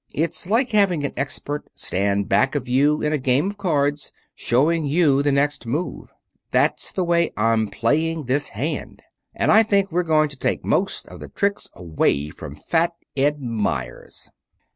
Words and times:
It's 0.15 0.47
like 0.47 0.71
having 0.71 1.05
an 1.05 1.13
expert 1.15 1.67
stand 1.75 2.27
back 2.27 2.55
of 2.55 2.67
you 2.67 3.03
in 3.03 3.13
a 3.13 3.19
game 3.19 3.51
of 3.51 3.59
cards, 3.59 4.11
showing 4.33 4.83
you 4.85 5.21
the 5.21 5.31
next 5.31 5.67
move. 5.67 6.09
That's 6.49 6.91
the 6.91 7.03
way 7.03 7.31
I'm 7.37 7.67
playing 7.67 8.23
this 8.23 8.49
hand. 8.49 9.03
And 9.35 9.51
I 9.51 9.61
think 9.61 9.91
we're 9.91 10.01
going 10.01 10.29
to 10.29 10.37
take 10.37 10.65
most 10.65 11.07
of 11.07 11.19
the 11.19 11.27
tricks 11.29 11.69
away 11.73 12.29
from 12.31 12.55
Fat 12.55 12.93
Ed 13.15 13.41
Meyers." 13.43 14.29